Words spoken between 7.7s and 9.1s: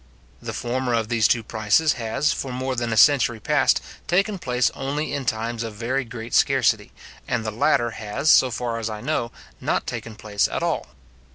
has, so far as I